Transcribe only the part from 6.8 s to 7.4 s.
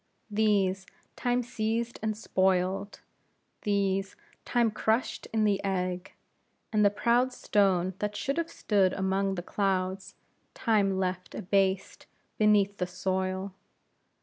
the proud